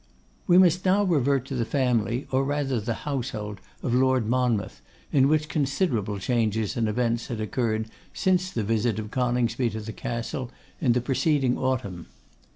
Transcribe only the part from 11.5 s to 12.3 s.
autumn.